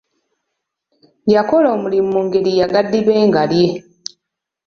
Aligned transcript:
Yakola 1.33 1.67
omulimu 1.75 2.07
mu 2.15 2.21
ngeri 2.25 2.51
ya 2.59 2.67
gadibengalye. 2.73 3.67